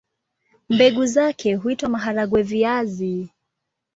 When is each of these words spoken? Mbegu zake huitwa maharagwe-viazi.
Mbegu 0.69 1.05
zake 1.05 1.55
huitwa 1.55 1.89
maharagwe-viazi. 1.89 3.29